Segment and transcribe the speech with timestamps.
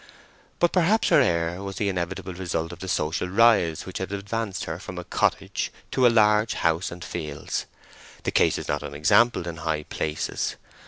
[0.57, 4.63] But perhaps her air was the inevitable result of the social rise which had advanced
[4.63, 7.67] her from a cottage to a large house and fields.
[8.23, 10.55] The case is not unexampled in high places.